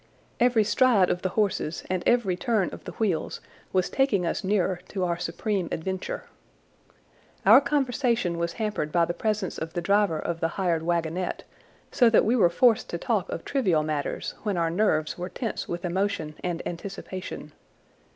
[0.39, 3.39] Every stride of the horses and every turn of the wheels
[3.71, 6.23] was taking us nearer to our supreme adventure.
[7.45, 11.43] Our conversation was hampered by the presence of the driver of the hired wagonette,
[11.91, 15.67] so that we were forced to talk of trivial matters when our nerves were tense
[15.67, 17.51] with emotion and anticipation.